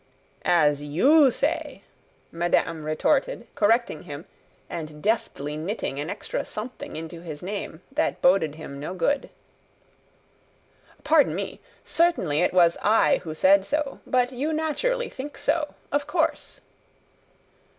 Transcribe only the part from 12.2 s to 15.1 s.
it was I who said so, but you naturally